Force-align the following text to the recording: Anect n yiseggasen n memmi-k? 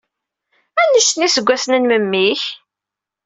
Anect 0.81 1.15
n 1.17 1.21
yiseggasen 1.23 1.73
n 1.81 1.83
memmi-k? 1.89 2.43